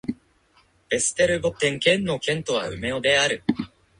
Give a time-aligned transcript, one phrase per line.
[0.89, 3.43] ヴェステルボッテン県の県都はウメオである